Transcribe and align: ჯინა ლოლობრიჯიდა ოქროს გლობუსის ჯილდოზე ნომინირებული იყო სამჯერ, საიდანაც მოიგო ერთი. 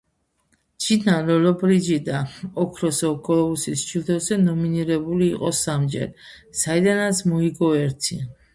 ჯინა 0.83 1.17
ლოლობრიჯიდა 1.27 2.21
ოქროს 2.63 3.03
გლობუსის 3.29 3.85
ჯილდოზე 3.91 4.39
ნომინირებული 4.47 5.31
იყო 5.37 5.55
სამჯერ, 5.61 6.11
საიდანაც 6.65 7.25
მოიგო 7.35 7.73
ერთი. 7.87 8.23